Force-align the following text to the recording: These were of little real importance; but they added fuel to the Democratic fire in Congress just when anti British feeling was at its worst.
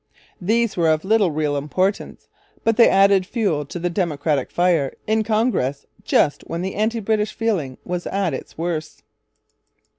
These 0.41 0.75
were 0.75 0.89
of 0.89 1.05
little 1.05 1.29
real 1.29 1.55
importance; 1.55 2.27
but 2.63 2.75
they 2.75 2.89
added 2.89 3.23
fuel 3.23 3.65
to 3.67 3.77
the 3.77 3.91
Democratic 3.91 4.49
fire 4.49 4.95
in 5.05 5.21
Congress 5.23 5.85
just 6.03 6.41
when 6.47 6.65
anti 6.65 6.99
British 6.99 7.33
feeling 7.33 7.77
was 7.85 8.07
at 8.07 8.33
its 8.33 8.57
worst. 8.57 9.03